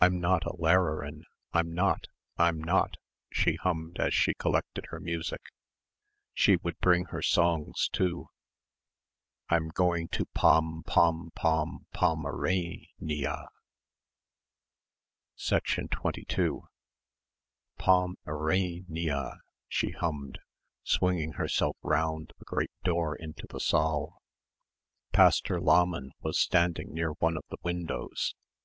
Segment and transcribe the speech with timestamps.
[0.00, 2.06] "I'm not a Lehrerin I'm not
[2.38, 2.98] I'm not,"
[3.32, 5.40] she hummed as she collected her music...
[6.34, 8.28] she would bring her songs too....
[9.48, 13.48] "I'm going to Pom pom pom Pom erain eeya."
[15.90, 16.68] 22
[17.76, 20.38] "Pom erain eeya," she hummed,
[20.84, 24.22] swinging herself round the great door into the saal.
[25.10, 28.36] Pastor Lahmann was standing near one of the windows.